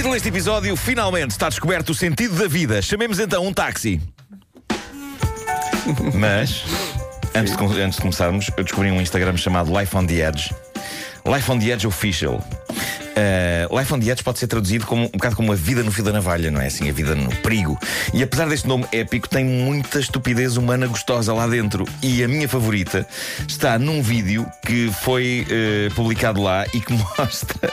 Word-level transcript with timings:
Título 0.00 0.14
deste 0.14 0.30
episódio: 0.30 0.74
Finalmente 0.76 1.32
está 1.32 1.50
descoberto 1.50 1.90
o 1.90 1.94
sentido 1.94 2.34
da 2.34 2.48
vida. 2.48 2.80
Chamemos 2.80 3.18
então 3.18 3.46
um 3.46 3.52
táxi. 3.52 4.00
Mas, 6.14 6.64
antes 7.34 7.54
de, 7.54 7.82
antes 7.82 7.96
de 7.96 8.00
começarmos, 8.00 8.50
eu 8.56 8.64
descobri 8.64 8.90
um 8.90 8.98
Instagram 8.98 9.36
chamado 9.36 9.78
Life 9.78 9.94
on 9.94 10.06
the 10.06 10.26
Edge. 10.26 10.54
Life 11.26 11.52
on 11.52 11.58
the 11.58 11.66
Edge 11.66 11.86
Official. 11.86 12.42
Uh, 13.10 13.78
Life 13.78 13.92
on 13.92 14.00
the 14.00 14.10
Edge 14.10 14.22
pode 14.22 14.38
ser 14.38 14.46
traduzido 14.46 14.86
como, 14.86 15.04
um 15.04 15.10
bocado 15.10 15.36
como 15.36 15.52
a 15.52 15.54
vida 15.54 15.82
no 15.82 15.92
fio 15.92 16.02
da 16.02 16.12
navalha, 16.12 16.50
não 16.50 16.62
é 16.62 16.68
assim? 16.68 16.88
A 16.88 16.92
vida 16.94 17.14
no 17.14 17.28
perigo. 17.36 17.78
E 18.14 18.22
apesar 18.22 18.48
deste 18.48 18.66
nome 18.66 18.86
épico, 18.92 19.28
tem 19.28 19.44
muita 19.44 20.00
estupidez 20.00 20.56
humana 20.56 20.86
gostosa 20.86 21.34
lá 21.34 21.46
dentro. 21.46 21.84
E 22.02 22.24
a 22.24 22.28
minha 22.28 22.48
favorita 22.48 23.06
está 23.46 23.78
num 23.78 24.00
vídeo 24.02 24.50
que 24.64 24.90
foi 25.02 25.46
uh, 25.46 25.94
publicado 25.94 26.40
lá 26.40 26.64
e 26.72 26.80
que 26.80 26.94
mostra 27.18 27.70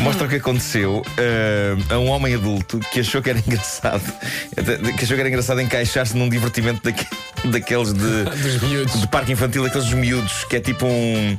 mostra 0.00 0.26
o 0.26 0.30
que 0.30 0.36
aconteceu 0.36 1.02
uh, 1.02 1.94
a 1.94 1.98
um 1.98 2.08
homem 2.08 2.34
adulto 2.34 2.78
que 2.90 3.00
achou 3.00 3.22
que 3.22 3.30
era 3.30 3.38
engraçado, 3.38 4.02
que 4.96 5.04
achou 5.04 5.14
que 5.14 5.20
era 5.20 5.28
engraçado 5.28 5.60
encaixar-se 5.60 6.16
num 6.16 6.28
divertimento 6.28 6.82
daque, 6.82 7.06
daqueles 7.44 7.92
de, 7.92 8.24
de 9.00 9.08
parque 9.08 9.32
infantil, 9.32 9.64
aqueles 9.64 9.86
dos 9.86 9.94
miúdos, 9.94 10.44
que 10.44 10.56
é 10.56 10.60
tipo 10.60 10.86
um. 10.86 11.36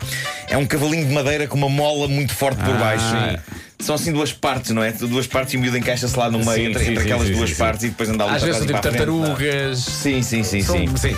É 0.50 0.58
um 0.58 0.66
cavalinho 0.66 1.08
de 1.08 1.14
madeira 1.14 1.48
com 1.48 1.58
uma 1.58 1.70
mola 1.70 2.08
muito 2.08 2.34
forte 2.34 2.58
por 2.58 2.76
ah. 2.76 2.78
baixo. 2.78 3.42
São 3.80 3.96
assim 3.96 4.14
duas 4.14 4.32
partes, 4.32 4.72
não 4.72 4.82
é? 4.84 4.92
Duas 4.94 5.28
partes 5.28 5.54
e 5.54 5.58
o 5.58 5.60
miúdo 5.60 5.78
encaixa-se 5.78 6.18
lá 6.18 6.32
no 6.32 6.40
meio, 6.40 6.54
sim, 6.54 6.66
entre, 6.68 6.86
sim, 6.86 6.92
entre, 6.92 7.04
aquelas 7.04 7.28
sim, 7.28 7.34
duas 7.34 7.52
partes 7.54 7.84
e 7.84 7.90
depois 7.90 8.10
anda 8.10 8.24
ali 8.24 8.36
Às 8.36 8.44
vezes 8.44 8.66
tipo 8.66 8.80
tartarugas. 8.80 9.80
Sim, 9.80 10.22
sim, 10.22 10.44
sim, 10.44 10.62
sim. 10.62 11.16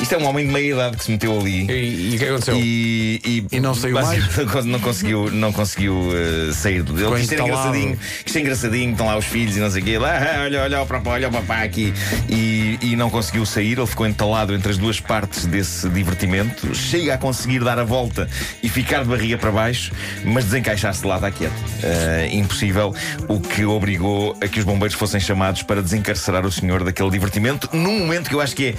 Isto 0.00 0.14
é 0.14 0.18
um 0.18 0.26
homem 0.26 0.46
de 0.46 0.52
meia 0.52 0.72
idade 0.72 0.96
que 0.96 1.04
se 1.04 1.10
meteu 1.10 1.38
ali. 1.38 1.66
E, 1.70 2.12
e 2.12 2.16
o 2.16 2.18
que 2.18 2.24
aconteceu? 2.24 2.56
E, 2.56 3.20
e, 3.24 3.46
e 3.56 3.60
não 3.60 3.74
saiu 3.74 3.94
mais? 3.94 4.24
Não 4.64 4.78
conseguiu, 4.78 5.30
não 5.30 5.52
conseguiu 5.52 5.94
uh, 5.94 6.52
sair 6.52 6.82
do 6.82 6.92
dele. 6.92 7.20
Isto 7.20 7.34
é 7.34 7.40
engraçadinho, 7.40 7.98
isto 8.24 8.36
é 8.36 8.40
engraçadinho, 8.40 8.90
estão 8.92 9.06
lá 9.06 9.16
os 9.16 9.24
filhos 9.24 9.56
e 9.56 9.60
não 9.60 9.70
sei 9.70 9.82
o 9.82 9.84
quê. 9.84 9.98
Lá, 9.98 10.18
ah, 10.18 10.42
olha, 10.44 10.62
olha 10.62 10.82
o 10.82 10.86
papá, 10.86 11.12
olha 11.12 11.28
o 11.28 11.32
papá 11.32 11.62
aqui. 11.62 11.94
E, 12.28 12.78
e 12.82 12.96
não 12.96 13.08
conseguiu 13.08 13.46
sair, 13.46 13.78
ele 13.78 13.86
ficou 13.86 14.06
entalado 14.06 14.54
entre 14.54 14.70
as 14.70 14.78
duas 14.78 15.00
partes 15.00 15.46
desse 15.46 15.88
divertimento. 15.88 16.74
Chega 16.74 17.14
a 17.14 17.18
conseguir 17.18 17.60
dar 17.64 17.78
a 17.78 17.84
volta 17.84 18.28
e 18.62 18.68
ficar 18.68 19.02
de 19.02 19.08
barriga 19.08 19.38
para 19.38 19.50
baixo, 19.50 19.92
mas 20.24 20.44
desencaixar-se 20.44 21.06
lá 21.06 21.16
está 21.16 21.30
quieto. 21.30 21.52
Uh, 21.52 22.34
impossível, 22.34 22.94
o 23.28 23.40
que 23.40 23.64
obrigou 23.64 24.36
a 24.42 24.48
que 24.48 24.58
os 24.58 24.64
bombeiros 24.64 24.96
fossem 24.96 25.20
chamados 25.20 25.62
para 25.62 25.82
desencarcerar 25.82 26.44
o 26.44 26.52
senhor 26.52 26.84
daquele 26.84 27.10
divertimento, 27.10 27.68
num 27.72 28.00
momento 28.00 28.28
que 28.28 28.34
eu 28.34 28.40
acho 28.40 28.54
que 28.54 28.66
é 28.66 28.74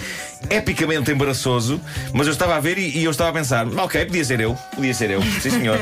epicamente 0.50 1.12
embaraçoso, 1.12 1.80
mas 2.14 2.28
eu 2.28 2.34
estava 2.34 2.56
a 2.56 2.60
ver 2.60 2.78
e, 2.78 2.98
e, 2.98 3.04
eu 3.04 3.12
estava 3.12 3.30
a 3.30 3.34
pensar: 3.34 3.68
ok, 3.68 4.06
podia 4.06 4.24
ser 4.24 4.40
eu, 4.40 4.56
podia 4.76 4.94
ser 4.94 5.12
eu. 5.12 5.22
Sim, 5.42 5.50
senhor. 5.50 5.78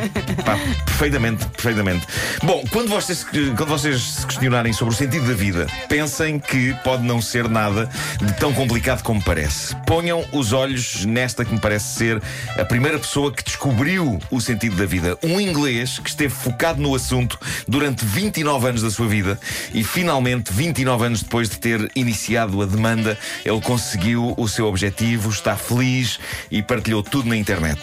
Pá, 0.46 0.58
perfeitamente, 0.86 1.46
perfeitamente. 1.48 2.06
Bom, 2.44 2.64
quando 2.72 2.90
vocês, 2.90 3.24
quando 3.24 3.68
vocês 3.68 4.02
se 4.02 4.26
questionarem 4.26 4.74
sobre 4.74 4.94
o 4.94 4.98
sentido 4.98 5.28
da 5.28 5.34
vida, 5.34 5.68
pensem 5.88 6.40
que 6.40 6.74
pode 6.84 7.04
não 7.04 7.22
ser 7.22 7.50
nada 7.50 7.90
de 8.22 8.34
tão 8.34 8.54
complicado 8.54 9.04
como 9.04 9.22
parece. 9.22 9.76
Ponham 9.86 10.24
os 10.32 10.54
olhos 10.54 11.06
nesta 11.06 11.46
que 11.46 11.54
me 11.54 11.60
parece 11.60 11.96
ser 11.96 12.22
a 12.58 12.66
primeira 12.66 13.00
pessoa 13.00 13.32
que 13.32 13.44
descobriu 13.44 14.20
o 14.32 14.42
sentido 14.42 14.76
da 14.76 14.86
vida. 14.86 15.18
Um 15.24 15.40
inglês 15.40 16.00
que 16.00 16.10
esteve 16.10 16.34
focado 16.34 16.82
no 16.82 16.96
assunto 16.96 17.40
durante 17.68 18.06
29 18.06 18.70
anos 18.70 18.82
da 18.82 18.90
sua 18.90 19.08
vida 19.08 19.40
e 19.74 19.84
finalmente, 19.84 20.52
29 20.52 21.06
anos 21.06 21.24
depois 21.24 21.50
de 21.50 21.58
ter 21.58 21.92
iniciado 21.96 22.62
a 22.62 22.66
demanda, 22.66 23.18
ele 23.44 23.62
conseguiu 23.62 24.34
o 24.38 24.45
seu 24.48 24.66
objetivo 24.66 25.30
está 25.30 25.56
feliz 25.56 26.20
e 26.50 26.62
partilhou 26.62 27.04
tudo 27.04 27.30
na 27.30 27.36
internet. 27.36 27.82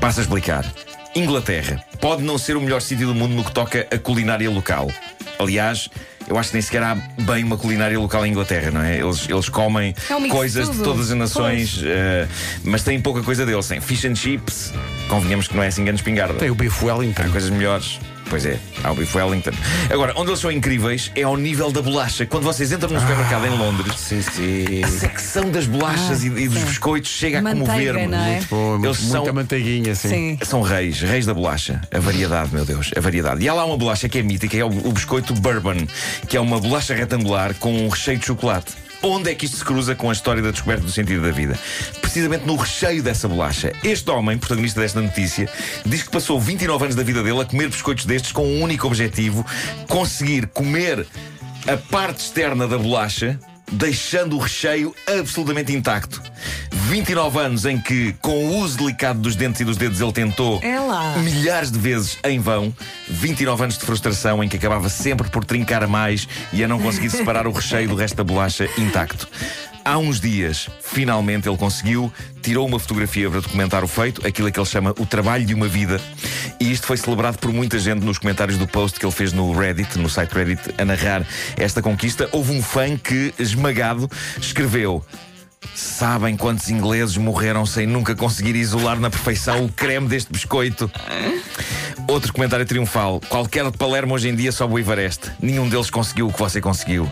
Passa 0.00 0.20
a 0.20 0.22
explicar. 0.22 0.64
Inglaterra 1.14 1.82
pode 2.00 2.22
não 2.22 2.36
ser 2.36 2.56
o 2.56 2.60
melhor 2.60 2.82
sítio 2.82 3.06
do 3.06 3.14
mundo 3.14 3.34
no 3.34 3.44
que 3.44 3.52
toca 3.52 3.86
a 3.90 3.98
culinária 3.98 4.50
local. 4.50 4.90
Aliás, 5.38 5.88
eu 6.26 6.38
acho 6.38 6.50
que 6.50 6.54
nem 6.54 6.62
sequer 6.62 6.82
há 6.82 6.94
bem 6.94 7.44
uma 7.44 7.56
culinária 7.56 7.98
local 7.98 8.24
em 8.24 8.30
Inglaterra, 8.30 8.70
não 8.70 8.82
é? 8.82 8.98
Eles, 8.98 9.28
eles 9.28 9.48
comem 9.48 9.94
é 10.10 10.28
coisas 10.28 10.70
de, 10.70 10.78
de, 10.78 10.82
todas 10.82 11.10
as 11.10 11.16
nações, 11.16 11.78
uh, 11.78 12.28
mas 12.64 12.82
têm 12.82 13.00
pouca 13.00 13.22
coisa 13.22 13.44
deles. 13.44 13.66
Tem 13.68 13.80
fish 13.80 14.04
and 14.04 14.14
chips, 14.14 14.72
convenhamos 15.08 15.48
que 15.48 15.56
não 15.56 15.62
é 15.62 15.68
assim 15.68 15.84
grande 15.84 16.00
espingarda. 16.00 16.34
Tem 16.34 16.50
o 16.50 16.54
beef 16.54 16.82
Wellington. 16.82 17.22
Há 17.22 17.28
coisas 17.28 17.50
melhores. 17.50 18.00
Pois 18.34 18.46
é, 18.46 18.58
Beef 18.96 19.14
Wellington. 19.14 19.52
Agora, 19.88 20.12
onde 20.16 20.30
eles 20.30 20.40
são 20.40 20.50
incríveis 20.50 21.08
é 21.14 21.22
ao 21.22 21.36
nível 21.36 21.70
da 21.70 21.80
bolacha. 21.80 22.26
Quando 22.26 22.42
vocês 22.42 22.72
entram 22.72 22.90
num 22.90 22.98
supermercado 22.98 23.46
em 23.46 23.56
Londres, 23.56 23.94
sim, 23.96 24.20
sim. 24.22 24.82
a 24.82 24.88
secção 24.88 25.52
das 25.52 25.68
bolachas 25.68 26.24
ah, 26.24 26.26
e, 26.26 26.42
e, 26.42 26.48
dos 26.48 26.64
biscoitos 26.64 27.12
chega 27.12 27.40
Manteiga, 27.40 27.62
a 27.62 27.94
comover-me. 27.94 28.14
É? 28.16 28.30
Muito 28.32 28.48
bom, 28.50 28.84
eles 28.84 29.00
muita 29.02 29.24
são, 29.24 29.32
manteiguinha, 29.32 29.94
sim. 29.94 30.08
sim. 30.08 30.38
São 30.42 30.62
reis, 30.62 31.00
reis 31.00 31.26
da 31.26 31.32
bolacha. 31.32 31.80
A 31.92 32.00
variedade, 32.00 32.52
meu 32.52 32.64
Deus, 32.64 32.90
a 32.96 33.00
variedade. 33.00 33.44
E 33.44 33.48
há 33.48 33.54
lá 33.54 33.64
uma 33.64 33.76
bolacha 33.76 34.08
que 34.08 34.18
é 34.18 34.22
mítica, 34.24 34.48
que 34.48 34.58
é 34.58 34.64
o, 34.64 34.68
o 34.68 34.90
biscoito 34.90 35.32
bourbon, 35.34 35.86
que 36.26 36.36
é 36.36 36.40
uma 36.40 36.58
bolacha 36.58 36.92
retangular 36.92 37.54
com 37.54 37.72
um 37.72 37.88
recheio 37.88 38.18
de 38.18 38.26
chocolate. 38.26 38.72
Onde 39.06 39.30
é 39.30 39.34
que 39.34 39.44
isto 39.44 39.58
se 39.58 39.64
cruza 39.64 39.94
com 39.94 40.08
a 40.08 40.14
história 40.14 40.42
da 40.42 40.50
descoberta 40.50 40.82
do 40.82 40.90
sentido 40.90 41.22
da 41.22 41.30
vida? 41.30 41.58
Precisamente 42.00 42.46
no 42.46 42.56
recheio 42.56 43.02
dessa 43.02 43.28
bolacha. 43.28 43.70
Este 43.84 44.10
homem, 44.10 44.38
protagonista 44.38 44.80
desta 44.80 44.98
notícia, 44.98 45.46
diz 45.84 46.02
que 46.02 46.10
passou 46.10 46.40
29 46.40 46.84
anos 46.84 46.96
da 46.96 47.02
vida 47.02 47.22
dele 47.22 47.42
a 47.42 47.44
comer 47.44 47.68
biscoitos 47.68 48.06
destes 48.06 48.32
com 48.32 48.46
um 48.46 48.62
único 48.62 48.86
objetivo: 48.86 49.44
conseguir 49.90 50.46
comer 50.46 51.06
a 51.66 51.76
parte 51.76 52.20
externa 52.20 52.66
da 52.66 52.78
bolacha 52.78 53.38
deixando 53.70 54.36
o 54.36 54.38
recheio 54.38 54.94
absolutamente 55.06 55.72
intacto. 55.72 56.22
29 56.70 57.38
anos 57.38 57.64
em 57.64 57.80
que, 57.80 58.12
com 58.20 58.44
o 58.44 58.58
uso 58.58 58.78
delicado 58.78 59.18
dos 59.18 59.34
dentes 59.36 59.60
e 59.60 59.64
dos 59.64 59.76
dedos, 59.76 60.00
ele 60.00 60.12
tentou 60.12 60.60
é 60.62 61.18
milhares 61.18 61.70
de 61.70 61.78
vezes 61.78 62.18
em 62.24 62.38
vão. 62.38 62.74
29 63.08 63.64
anos 63.64 63.78
de 63.78 63.84
frustração 63.84 64.44
em 64.44 64.48
que 64.48 64.56
acabava 64.56 64.88
sempre 64.88 65.28
por 65.30 65.44
trincar 65.44 65.86
mais 65.86 66.28
e 66.52 66.62
a 66.62 66.68
não 66.68 66.78
conseguir 66.78 67.10
separar 67.10 67.46
o 67.46 67.52
recheio 67.52 67.88
do 67.88 67.94
resto 67.94 68.16
da 68.16 68.24
bolacha 68.24 68.68
intacto. 68.78 69.28
Há 69.84 69.98
uns 69.98 70.18
dias, 70.18 70.70
finalmente 70.80 71.46
ele 71.46 71.58
conseguiu, 71.58 72.10
tirou 72.40 72.66
uma 72.66 72.78
fotografia 72.78 73.28
para 73.28 73.40
documentar 73.40 73.84
o 73.84 73.86
feito, 73.86 74.26
aquilo 74.26 74.50
que 74.50 74.58
ele 74.58 74.66
chama 74.66 74.94
o 74.98 75.04
trabalho 75.04 75.44
de 75.44 75.52
uma 75.52 75.68
vida. 75.68 76.00
E 76.58 76.72
isto 76.72 76.86
foi 76.86 76.96
celebrado 76.96 77.36
por 77.36 77.52
muita 77.52 77.78
gente 77.78 78.02
nos 78.02 78.16
comentários 78.16 78.56
do 78.56 78.66
post 78.66 78.98
que 78.98 79.04
ele 79.04 79.12
fez 79.12 79.34
no 79.34 79.52
Reddit, 79.52 79.98
no 79.98 80.08
site 80.08 80.32
Reddit, 80.32 80.74
a 80.78 80.84
narrar 80.86 81.26
esta 81.56 81.82
conquista. 81.82 82.30
Houve 82.32 82.52
um 82.52 82.62
fã 82.62 82.96
que, 82.96 83.34
esmagado, 83.38 84.10
escreveu. 84.40 85.04
Sabem 85.74 86.34
quantos 86.34 86.70
ingleses 86.70 87.18
morreram 87.18 87.66
sem 87.66 87.86
nunca 87.86 88.14
conseguir 88.14 88.56
isolar 88.56 88.98
na 88.98 89.10
perfeição 89.10 89.66
o 89.66 89.72
creme 89.72 90.08
deste 90.08 90.32
biscoito? 90.32 90.90
Outro 92.08 92.32
comentário 92.32 92.64
triunfal. 92.64 93.20
Qualquer 93.28 93.70
de 93.70 93.76
Palermo 93.76 94.14
hoje 94.14 94.28
em 94.28 94.34
dia 94.34 94.52
sobe 94.52 94.74
o 94.74 94.78
Everest. 94.78 95.30
Nenhum 95.40 95.68
deles 95.68 95.90
conseguiu 95.90 96.28
o 96.28 96.32
que 96.32 96.38
você 96.38 96.60
conseguiu. 96.60 97.10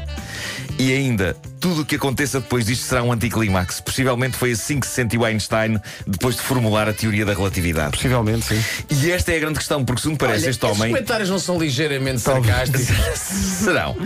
E 0.78 0.93
ainda, 0.93 1.37
tudo 1.60 1.83
o 1.83 1.84
que 1.84 1.97
aconteça 1.97 2.41
depois 2.41 2.66
disto 2.66 2.83
será 2.83 3.03
um 3.03 3.12
anticlímax. 3.12 3.81
Possivelmente 3.81 4.37
foi 4.37 4.53
assim 4.53 4.81
que 4.81 4.87
se 4.87 4.94
sentiu 4.94 5.25
Einstein 5.25 5.81
depois 6.06 6.37
de 6.37 6.43
formular 6.43 6.88
a 6.88 6.93
teoria 6.93 7.25
da 7.25 7.34
relatividade. 7.34 7.93
Possivelmente, 7.93 8.47
sim. 8.47 8.65
E 8.91 9.11
esta 9.11 9.32
é 9.32 9.37
a 9.37 9.41
grande 9.41 9.59
questão, 9.59 9.84
porque 9.84 10.03
se 10.03 10.09
me 10.09 10.16
parece, 10.16 10.44
Olha, 10.44 10.50
este 10.50 10.65
homem. 10.66 10.93
Os 10.93 10.99
comentários 10.99 11.31
não 11.31 11.38
são 11.38 11.59
ligeiramente 11.59 12.21
sarcásticos. 12.21 12.87
Serão. 13.15 13.97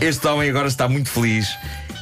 Este 0.00 0.26
homem 0.26 0.50
agora 0.50 0.68
está 0.68 0.88
muito 0.88 1.08
feliz 1.08 1.46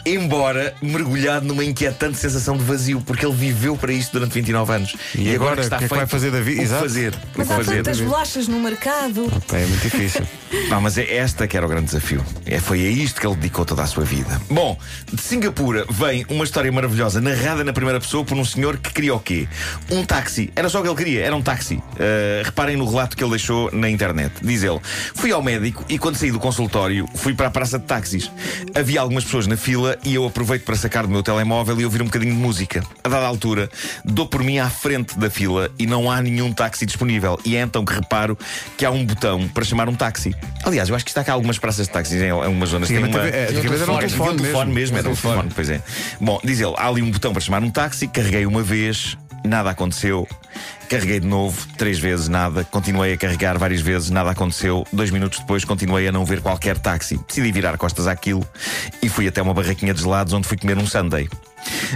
embora 0.05 0.75
mergulhado 0.83 1.47
numa 1.47 1.65
inquietante 1.65 2.19
sensação 2.19 2.57
de 2.57 2.65
vazio, 2.65 3.01
porque 3.01 3.25
ele 3.25 3.35
viveu 3.35 3.77
para 3.77 3.93
isto 3.93 4.13
durante 4.13 4.33
29 4.35 4.73
anos. 4.73 4.97
E, 5.15 5.23
e 5.23 5.35
agora, 5.35 5.53
agora 5.53 5.61
está 5.61 5.79
que 5.79 5.85
é 5.85 5.89
que 5.89 5.95
vai 5.95 6.07
fazer 6.07 6.31
da 6.31 6.41
vida? 6.41 6.63
Exato. 6.63 6.83
fazer. 6.83 7.15
Mas 7.37 7.51
há 7.51 7.57
fazer. 7.57 7.77
tantas 7.77 8.01
bolachas 8.01 8.49
no 8.49 8.61
mercado. 8.61 9.31
é 9.53 9.67
muito 9.67 9.83
difícil. 9.83 10.27
Não, 10.69 10.81
mas 10.81 10.99
é 10.99 11.17
esta 11.17 11.47
que 11.47 11.57
era 11.57 11.65
o 11.65 11.69
grande 11.69 11.87
desafio. 11.87 12.25
É, 12.45 12.61
foi 12.61 12.87
a 12.87 12.91
isto 12.91 13.21
que 13.21 13.27
ele 13.27 13.37
dedicou 13.37 13.65
toda 13.65 13.83
a 13.83 13.87
sua 13.87 14.05
vida. 14.05 14.41
Bom, 14.51 14.79
de 15.11 15.21
Singapura 15.21 15.87
vem 15.89 16.27
uma 16.29 16.45
história 16.45 16.71
maravilhosa, 16.71 17.21
narrada 17.21 17.65
na 17.65 17.73
primeira 17.73 18.01
pessoa 18.01 18.25
por 18.25 18.37
um 18.37 18.45
senhor 18.45 18.77
que 18.77 18.93
queria 18.93 19.15
o 19.15 19.21
quê? 19.21 19.49
Um 19.91 20.05
táxi. 20.05 20.53
Era 20.55 20.69
só 20.69 20.81
o 20.81 20.83
que 20.83 20.89
ele 20.89 20.97
queria, 20.97 21.25
era 21.25 21.35
um 21.35 21.43
táxi. 21.43 21.77
Uh, 21.77 22.45
reparem 22.45 22.77
no 22.77 22.89
relato 22.89 23.17
que 23.17 23.25
ele 23.25 23.31
deixou 23.31 23.71
na 23.73 23.89
internet. 23.89 24.33
Diz 24.43 24.63
ele: 24.63 24.81
Fui 25.15 25.33
ao 25.33 25.43
médico 25.43 25.85
e 25.89 25.99
quando 25.99 26.17
saí 26.17 26.31
do 26.31 26.39
consultório 26.39 27.09
fui 27.15 27.35
para 27.35 27.49
a 27.49 27.51
praça 27.51 27.79
de 27.79 27.87
táxis. 27.87 28.31
Havia 28.75 29.01
algumas 29.01 29.25
pessoas 29.25 29.47
na 29.47 29.57
fila 29.57 29.92
e 30.05 30.15
eu 30.15 30.27
aproveito 30.27 30.65
para 30.65 30.77
sacar 30.77 31.07
do 31.07 31.11
meu 31.11 31.23
telemóvel 31.23 31.81
e 31.81 31.85
ouvir 31.85 32.03
um 32.03 32.07
bocadinho 32.07 32.33
de 32.33 32.39
música. 32.39 32.83
A 33.03 33.09
dada 33.09 33.27
altura, 33.27 33.71
dou 34.05 34.27
por 34.27 34.43
mim 34.43 34.59
à 34.59 34.69
frente 34.69 35.19
da 35.19 35.31
fila 35.31 35.71
e 35.79 35.87
não 35.87 36.11
há 36.11 36.21
nenhum 36.21 36.53
táxi 36.53 36.87
disponível. 36.87 37.39
E 37.45 37.57
é 37.57 37.61
então 37.61 37.85
que 37.85 37.93
reparo 37.93 38.37
que 38.77 38.85
há 38.85 38.91
um 38.91 39.05
botão 39.05 39.49
para 39.49 39.65
chamar 39.65 39.89
um 39.89 39.95
táxi. 39.95 40.35
Aliás, 40.65 40.89
eu 40.89 40.95
acho 40.95 41.05
que 41.05 41.11
está 41.11 41.25
cá 41.25 41.33
algumas 41.33 41.59
praças 41.59 41.87
de 41.87 41.93
táxis 41.93 42.21
em 42.21 42.31
algumas 42.31 42.69
zonas. 42.69 42.89
Sim, 42.89 42.97
tem 42.97 43.05
uma, 43.05 43.21
é, 43.21 43.49
um 43.51 43.61
telefone, 43.61 43.99
telefone, 43.99 44.37
telefone 44.37 44.73
mesmo. 44.73 44.99
Era 44.99 45.09
um 45.09 45.15
telefone, 45.15 45.51
pois 45.55 45.71
é. 45.71 45.83
Bom, 46.21 46.41
diz 46.45 46.61
ele, 46.61 46.75
há 46.77 46.89
ali 46.89 47.03
um 47.03 47.11
botão 47.11 47.33
para 47.33 47.41
chamar 47.41 47.63
um 47.63 47.71
táxi, 47.71 48.07
carreguei 48.09 48.47
uma 48.47 48.63
vez, 48.63 49.17
nada 49.45 49.71
aconteceu. 49.71 50.27
Carreguei 50.89 51.21
de 51.21 51.27
novo, 51.27 51.67
três 51.77 51.99
vezes, 51.99 52.29
nada. 52.29 52.65
Continuei 52.65 53.15
a 53.15 53.17
carregar 53.17 53.59
várias 53.59 53.81
vezes, 53.81 54.11
nada 54.11 54.31
aconteceu. 54.31 54.87
Dois 54.93 55.11
minutos 55.11 55.39
depois, 55.39 55.65
continuei 55.65 56.07
a 56.07 56.13
não 56.13 56.25
ver 56.25 56.41
qualquer 56.41 56.79
táxi. 56.79 57.19
Decidi 57.27 57.51
virar 57.51 57.77
costas 57.79 58.07
àquilo 58.07 58.47
e 59.03 59.09
fui 59.09 59.27
até 59.27 59.41
uma 59.41 59.55
barraquinha 59.55 59.95
de 59.95 60.03
gelados 60.03 60.33
onde 60.33 60.47
fui 60.47 60.57
comer 60.57 60.77
um 60.79 60.87
sundae. 60.87 61.29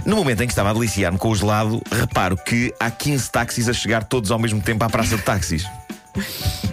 No 0.04 0.16
momento 0.16 0.42
em 0.42 0.46
que 0.46 0.52
estava 0.52 0.70
a 0.70 0.72
deliciar-me 0.72 1.18
com 1.18 1.28
o 1.28 1.34
gelado, 1.34 1.82
reparo 1.90 2.36
que 2.36 2.72
há 2.80 2.90
15 2.90 3.30
táxis 3.30 3.68
a 3.68 3.72
chegar 3.72 4.04
todos 4.04 4.30
ao 4.30 4.38
mesmo 4.38 4.60
tempo 4.60 4.84
à 4.84 4.88
praça 4.88 5.16
de 5.16 5.22
táxis. 5.22 5.64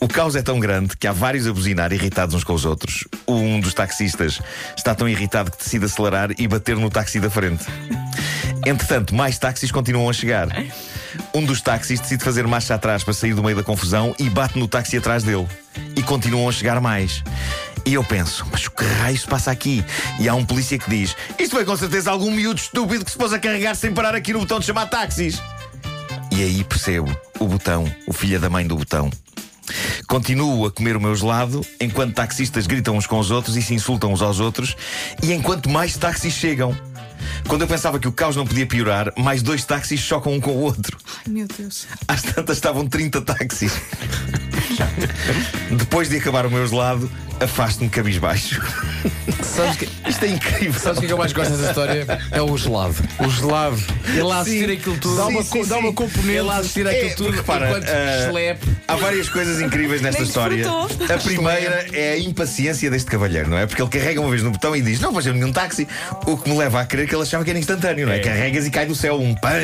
O 0.00 0.08
caos 0.08 0.36
é 0.36 0.42
tão 0.42 0.60
grande 0.60 0.96
que 0.96 1.06
há 1.06 1.12
vários 1.12 1.46
a 1.46 1.52
buzinar 1.52 1.92
irritados 1.92 2.34
uns 2.34 2.44
com 2.44 2.52
os 2.52 2.64
outros. 2.64 3.04
Um 3.26 3.60
dos 3.60 3.74
taxistas 3.74 4.40
está 4.76 4.94
tão 4.94 5.08
irritado 5.08 5.50
que 5.50 5.58
decide 5.58 5.86
acelerar 5.86 6.30
e 6.38 6.46
bater 6.46 6.76
no 6.76 6.90
táxi 6.90 7.20
da 7.20 7.30
frente. 7.30 7.64
Entretanto, 8.66 9.14
mais 9.14 9.38
táxis 9.38 9.70
continuam 9.70 10.08
a 10.08 10.12
chegar. 10.12 10.48
Um 11.34 11.44
dos 11.44 11.60
táxis 11.60 12.00
decide 12.00 12.24
fazer 12.24 12.46
marcha 12.46 12.74
atrás 12.74 13.04
para 13.04 13.12
sair 13.12 13.34
do 13.34 13.42
meio 13.42 13.56
da 13.56 13.62
confusão 13.62 14.14
e 14.18 14.28
bate 14.30 14.58
no 14.58 14.66
táxi 14.66 14.96
atrás 14.96 15.22
dele. 15.22 15.46
E 15.96 16.02
continuam 16.02 16.48
a 16.48 16.52
chegar 16.52 16.80
mais. 16.80 17.22
E 17.86 17.94
eu 17.94 18.02
penso, 18.02 18.46
mas 18.50 18.66
o 18.66 18.70
que 18.70 18.84
raio 18.84 19.18
se 19.18 19.26
passa 19.26 19.50
aqui? 19.50 19.84
E 20.18 20.26
há 20.28 20.34
um 20.34 20.44
polícia 20.44 20.78
que 20.78 20.88
diz: 20.88 21.14
Isto 21.38 21.56
foi 21.56 21.64
com 21.66 21.76
certeza 21.76 22.10
algum 22.10 22.30
miúdo 22.30 22.58
estúpido 22.58 23.04
que 23.04 23.10
se 23.10 23.18
pôs 23.18 23.32
a 23.32 23.38
carregar 23.38 23.74
sem 23.74 23.92
parar 23.92 24.14
aqui 24.14 24.32
no 24.32 24.40
botão 24.40 24.58
de 24.58 24.64
chamar 24.64 24.86
táxis. 24.86 25.40
E 26.36 26.42
aí 26.42 26.64
percebo 26.64 27.16
o 27.38 27.46
botão, 27.46 27.84
o 28.08 28.12
filho 28.12 28.40
da 28.40 28.50
mãe 28.50 28.66
do 28.66 28.76
botão. 28.76 29.08
Continuo 30.08 30.66
a 30.66 30.70
comer 30.70 30.96
o 30.96 31.00
meu 31.00 31.14
gelado 31.14 31.64
enquanto 31.80 32.14
taxistas 32.14 32.66
gritam 32.66 32.96
uns 32.96 33.06
com 33.06 33.20
os 33.20 33.30
outros 33.30 33.56
e 33.56 33.62
se 33.62 33.72
insultam 33.72 34.12
uns 34.12 34.20
aos 34.20 34.40
outros, 34.40 34.76
e 35.22 35.32
enquanto 35.32 35.70
mais 35.70 35.96
táxis 35.96 36.34
chegam. 36.34 36.76
Quando 37.46 37.62
eu 37.62 37.68
pensava 37.68 38.00
que 38.00 38.08
o 38.08 38.12
caos 38.12 38.34
não 38.34 38.44
podia 38.44 38.66
piorar, 38.66 39.12
mais 39.16 39.42
dois 39.42 39.64
táxis 39.64 40.00
chocam 40.00 40.32
um 40.32 40.40
com 40.40 40.50
o 40.50 40.60
outro. 40.60 40.98
Ai 41.24 41.32
meu 41.32 41.46
Deus. 41.46 41.86
Às 42.08 42.22
tantas 42.22 42.56
estavam 42.56 42.84
30 42.84 43.22
táxis. 43.22 43.72
Depois 45.70 46.08
de 46.08 46.16
acabar 46.16 46.46
o 46.46 46.50
meu 46.50 46.66
gelado, 46.66 47.08
afasto-me 47.40 47.88
cabisbaixo. 47.88 48.60
Sabes 49.42 49.76
que, 49.76 49.88
Isto 50.08 50.24
é 50.24 50.28
incrível. 50.28 50.80
Sabes 50.80 50.98
o 50.98 51.00
que 51.02 51.06
é 51.06 51.12
eu 51.12 51.18
mais 51.18 51.32
gosto 51.32 51.50
dessa 51.50 51.68
história? 51.68 52.06
É 52.30 52.42
o 52.42 52.56
gelado. 52.56 52.96
O 53.18 53.28
gelado. 53.30 53.82
Ele 54.08 54.22
lá 54.22 54.40
assistir 54.40 54.70
aquilo 54.70 54.96
tudo. 54.96 55.16
Dá 55.16 55.26
uma, 55.26 55.42
Sim, 55.42 55.62
sim, 55.62 55.68
dá 55.68 55.78
uma 55.78 55.92
componente. 55.92 56.30
Ele 56.30 56.42
lá 56.42 56.56
assistir 56.56 56.86
aquilo 56.86 57.10
É, 57.10 57.14
tudo 57.14 57.30
repara, 57.30 57.68
enquanto 57.68 57.88
ah, 57.88 58.28
schlepp. 58.28 58.68
Há 58.88 58.96
várias 58.96 59.28
coisas 59.28 59.60
incríveis 59.60 60.00
nesta 60.02 60.20
Nem 60.20 60.28
história. 60.28 60.66
A 60.68 61.18
primeira 61.18 61.86
é 61.92 62.12
a 62.12 62.18
impaciência 62.18 62.90
deste 62.90 63.10
cavalheiro, 63.10 63.48
não 63.48 63.58
é? 63.58 63.66
Porque 63.66 63.82
ele 63.82 63.90
carrega 63.90 64.20
uma 64.20 64.30
vez 64.30 64.42
no 64.42 64.50
botão 64.50 64.74
e 64.74 64.82
diz: 64.82 65.00
Não 65.00 65.12
vou 65.12 65.20
fazer 65.20 65.34
nenhum 65.34 65.52
táxi. 65.52 65.86
O 66.26 66.36
que 66.36 66.50
me 66.50 66.56
leva 66.56 66.80
a 66.80 66.86
crer 66.86 67.06
que 67.06 67.14
ele 67.14 67.22
achava 67.22 67.44
que 67.44 67.50
era 67.50 67.58
instantâneo, 67.58 68.06
não 68.06 68.12
é? 68.12 68.18
É. 68.18 68.20
Carregas 68.20 68.66
e 68.66 68.70
cai 68.70 68.86
do 68.86 68.94
céu 68.94 69.20
um 69.20 69.34
pan. 69.34 69.54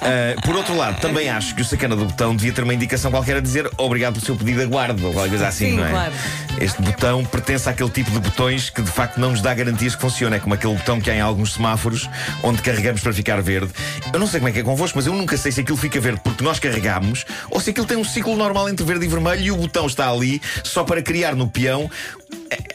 Ah, 0.00 0.40
por 0.44 0.56
outro 0.56 0.76
lado, 0.76 1.00
também 1.00 1.28
acho 1.28 1.54
que 1.54 1.62
o 1.62 1.64
sacana 1.64 1.96
do 1.96 2.04
botão 2.04 2.34
devia 2.34 2.52
ter 2.52 2.62
uma 2.62 2.74
indicação 2.74 3.10
qualquer 3.10 3.36
a 3.36 3.40
dizer 3.40 3.70
obrigado 3.76 4.14
pelo 4.14 4.24
seu 4.24 4.36
pedido, 4.36 4.62
aguardo, 4.62 5.06
ou 5.06 5.12
qualquer 5.12 5.30
coisa 5.30 5.48
assim, 5.48 5.70
Sim, 5.70 5.76
não 5.76 5.86
é? 5.86 5.90
claro. 5.90 6.12
Este 6.60 6.82
botão 6.82 7.24
pertence 7.24 7.68
àquele 7.68 7.88
tipo 7.88 8.10
de 8.10 8.18
botões 8.20 8.68
que 8.68 8.82
de 8.82 8.90
facto 8.90 9.18
não 9.18 9.30
nos 9.30 9.40
dá 9.40 9.54
garantias 9.54 9.94
que 9.94 10.00
funciona. 10.02 10.36
É 10.36 10.38
como 10.38 10.52
aquele 10.54 10.74
botão 10.74 11.00
que 11.00 11.10
há 11.10 11.14
em 11.14 11.20
alguns 11.20 11.54
semáforos 11.54 12.08
onde 12.42 12.60
carregamos 12.60 13.00
para 13.00 13.12
ficar 13.14 13.40
verde. 13.40 13.72
Eu 14.12 14.20
não 14.20 14.26
sei 14.26 14.40
como 14.40 14.50
é 14.50 14.52
que 14.52 14.58
é 14.58 14.62
convosco, 14.62 14.98
mas 14.98 15.06
eu 15.06 15.14
nunca 15.14 15.36
sei 15.38 15.50
se 15.50 15.60
aquilo 15.62 15.78
fica 15.78 15.98
verde 15.98 16.20
porque 16.22 16.44
nós 16.44 16.58
carregamos 16.58 17.24
ou 17.50 17.60
se 17.60 17.70
aquilo 17.70 17.86
tem 17.86 17.96
um 17.96 18.04
ciclo 18.04 18.36
normal 18.36 18.68
entre 18.68 18.84
verde 18.84 19.06
e 19.06 19.08
vermelho 19.08 19.40
e 19.40 19.50
o 19.50 19.56
botão 19.56 19.86
está 19.86 20.10
ali 20.10 20.40
só 20.62 20.84
para 20.84 21.00
criar 21.02 21.34
no 21.34 21.48
peão 21.48 21.90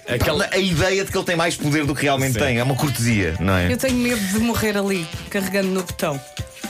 Aquela- 0.08 0.48
a 0.52 0.58
ideia 0.58 1.04
de 1.06 1.12
que 1.12 1.18
ele 1.18 1.26
tem 1.26 1.36
mais 1.36 1.56
poder 1.56 1.86
do 1.86 1.94
que 1.96 2.04
realmente 2.04 2.34
Sim. 2.34 2.40
tem. 2.40 2.58
É 2.60 2.64
uma 2.64 2.76
cortesia, 2.76 3.36
não 3.40 3.56
é? 3.56 3.72
Eu 3.72 3.78
tenho 3.78 3.96
medo 3.98 4.20
de 4.22 4.40
morrer 4.40 4.78
ali, 4.78 5.08
carregando 5.30 5.68
no 5.70 5.84
botão. 5.84 6.20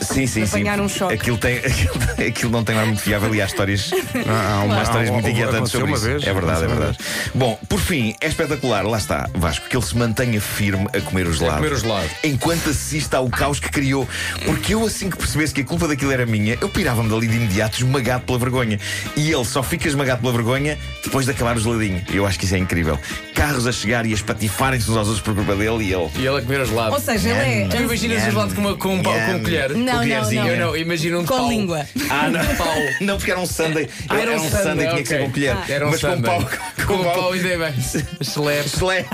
Sim, 0.06 0.26
sim, 0.26 0.46
sim. 0.46 0.60
apanhar 0.60 0.80
um 0.80 0.88
choque. 0.88 1.14
Aquilo, 1.14 1.36
tem, 1.38 1.58
aquilo, 1.64 1.94
aquilo 2.28 2.50
não 2.52 2.64
tem 2.64 2.76
ar 2.78 2.86
muito 2.86 3.00
fiável 3.02 3.34
e 3.34 3.42
há 3.42 3.46
histórias, 3.46 3.90
Há 4.26 4.64
uma- 4.64 4.78
há 4.78 4.82
histórias 4.82 5.10
muito 5.10 5.28
inquietantes 5.28 5.72
sobre 5.72 5.92
isso. 5.92 6.04
vez, 6.04 6.26
é 6.26 6.32
verdade, 6.32 6.64
é 6.64 6.66
verdade. 6.68 6.98
Bom, 7.34 7.58
por 7.68 7.80
fim, 7.80 8.14
é 8.20 8.26
espetacular, 8.28 8.84
lá 8.86 8.98
está, 8.98 9.28
Vasco, 9.34 9.68
que 9.68 9.76
ele 9.76 9.84
se 9.84 9.96
mantenha 9.96 10.40
firme 10.40 10.86
a 10.96 11.00
comer 11.00 11.26
o 11.26 11.32
gelado. 11.32 11.56
comer 11.58 11.72
o 11.72 11.78
gelado. 11.78 12.08
Enquanto 12.24 12.70
assiste 12.70 13.14
ao 13.14 13.28
caos 13.28 13.58
que 13.60 13.68
criou. 13.70 14.08
Porque 14.44 14.74
eu, 14.74 14.84
assim 14.86 15.10
que 15.10 15.16
percebesse 15.16 15.52
que 15.52 15.60
a 15.60 15.64
culpa 15.64 15.88
daquilo 15.88 16.12
era 16.12 16.24
minha, 16.26 16.56
eu 16.60 16.68
pirava-me 16.68 17.08
dali 17.08 17.26
de 17.26 17.36
imediato, 17.36 17.76
esmagado 17.78 18.24
pela 18.24 18.38
vergonha. 18.38 18.78
E 19.16 19.30
ele 19.30 19.44
só 19.44 19.62
fica 19.62 19.88
esmagado 19.88 20.20
pela 20.20 20.32
vergonha 20.32 20.78
depois 21.04 21.24
de 21.26 21.32
acabar 21.32 21.56
o 21.56 21.60
geladinho. 21.60 22.02
Eu 22.12 22.26
acho 22.26 22.38
que 22.38 22.44
isso 22.44 22.54
é 22.54 22.58
incrível. 22.58 22.98
Carros 23.34 23.66
a 23.66 23.72
chegar 23.72 24.06
e 24.06 24.12
a 24.12 24.14
espatifarem-se 24.14 24.90
uns 24.90 24.96
aos 24.96 25.08
outros 25.08 25.24
por 25.24 25.34
culpa 25.34 25.54
dele 25.54 25.84
e 25.84 25.92
ele. 25.92 26.10
E 26.16 26.26
ele 26.26 26.38
a 26.38 26.42
comer 26.42 26.60
o 26.60 26.64
gelado. 26.66 26.92
Ou 26.94 27.00
seja, 27.00 27.28
ele 27.30 27.38
é. 27.64 27.68
Tu 27.68 27.76
imaginas 27.76 28.22
o 28.22 28.30
gelado 28.30 28.54
com, 28.54 28.60
uma, 28.60 28.76
com, 28.76 29.02
com 29.02 29.10
um 29.34 29.42
colher? 29.42 29.70
Não, 29.74 29.95
Com 29.98 30.06
não, 30.06 30.08
colherzinho? 30.08 30.42
não. 30.44 30.50
Eu 30.50 30.66
não, 30.66 30.76
imagino 30.76 31.20
um 31.20 31.24
Com 31.26 31.36
pau. 31.36 31.48
língua. 31.48 31.86
Ah, 32.10 32.28
não. 32.28 32.46
Pau. 32.56 32.74
Não, 33.00 33.16
porque 33.16 33.30
era 33.30 33.40
um 33.40 33.46
sundae. 33.46 33.88
Ah, 34.08 34.20
era 34.20 34.36
um 34.36 34.38
sundae, 34.38 34.62
sundae, 34.62 34.88
tinha 34.88 35.02
que 35.02 35.08
ser 35.08 35.20
com 35.20 35.30
colher. 35.32 35.56
Era 35.68 35.86
um 35.86 35.90
Mas 35.90 36.00
com 36.00 36.22
pau. 36.22 36.48
Com 36.86 37.04
pau 37.04 37.32
ainda 37.32 37.48
é 37.48 37.58
bem. 37.58 37.74
Schlepp. 38.22 38.68
Slap. 38.68 39.06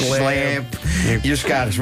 Slap. 0.00 0.64
E 1.24 1.32
os 1.32 1.42
carros. 1.42 1.76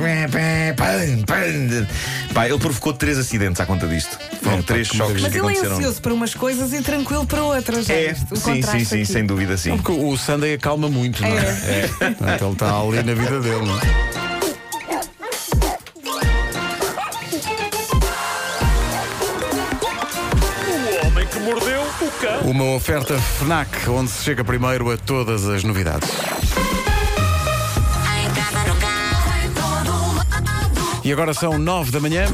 Pá, 2.33 2.47
ele 2.49 2.59
provocou 2.59 2.93
três 2.93 3.19
acidentes 3.19 3.61
à 3.61 3.67
conta 3.67 3.87
disto. 3.87 4.19
Foram 4.43 4.63
três 4.63 4.87
choques 4.89 5.21
Mas 5.23 5.33
que 5.33 5.39
ele 5.39 5.57
é 5.57 5.61
ansioso 5.61 6.01
para 6.01 6.15
umas 6.15 6.35
coisas 6.35 6.73
e 6.73 6.81
tranquilo 6.83 7.27
para 7.27 7.43
outras. 7.43 7.91
É? 7.91 8.15
O 8.31 8.37
sim, 8.37 8.63
sim, 8.63 8.85
sim, 8.85 8.97
aqui. 8.97 9.07
sem 9.07 9.27
dúvida, 9.27 9.57
sim. 9.57 9.77
Porque 9.77 9.93
o 9.93 10.17
Sunday 10.17 10.55
acalma 10.55 10.89
muito, 10.89 11.21
não 11.23 11.29
é? 11.29 11.33
É. 11.41 11.89
Portanto, 11.89 12.45
ele 12.45 12.53
está 12.53 12.81
ali 12.81 13.03
na 13.03 13.15
vida 13.15 13.41
dele, 13.41 13.65
não 13.67 13.77
é? 13.77 14.10
Que 21.31 21.39
mordeu 21.39 21.83
o 21.83 22.11
cão. 22.21 22.51
Uma 22.51 22.65
oferta 22.75 23.19
FNAC, 23.19 23.89
onde 23.89 24.11
se 24.11 24.25
chega 24.25 24.45
primeiro 24.45 24.91
a 24.91 24.97
todas 24.97 25.49
as 25.49 25.63
novidades. 25.63 26.09
E 31.05 31.13
agora 31.13 31.33
são 31.33 31.59
nove 31.59 31.91
da 31.91 32.01
manhã. 32.01 32.27